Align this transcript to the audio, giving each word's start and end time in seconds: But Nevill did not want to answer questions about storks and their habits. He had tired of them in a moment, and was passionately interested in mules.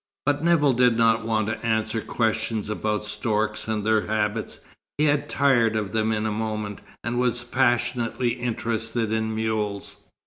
But 0.25 0.43
Nevill 0.43 0.73
did 0.73 0.97
not 0.97 1.27
want 1.27 1.47
to 1.47 1.63
answer 1.63 2.01
questions 2.01 2.71
about 2.71 3.03
storks 3.03 3.67
and 3.67 3.85
their 3.85 4.07
habits. 4.07 4.61
He 4.97 5.03
had 5.03 5.29
tired 5.29 5.75
of 5.75 5.91
them 5.91 6.11
in 6.11 6.25
a 6.25 6.31
moment, 6.31 6.81
and 7.03 7.19
was 7.19 7.43
passionately 7.43 8.29
interested 8.29 9.13
in 9.13 9.35
mules. 9.35 9.97